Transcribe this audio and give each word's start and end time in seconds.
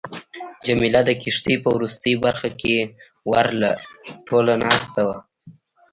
جميله 0.65 1.01
د 1.05 1.09
کښتۍ 1.21 1.55
په 1.63 1.69
وروستۍ 1.75 2.13
برخه 2.25 2.49
کې 2.59 2.75
ورله 3.31 3.71
ټوله 4.27 4.53
ناسته 4.63 5.01
وه. 5.07 5.17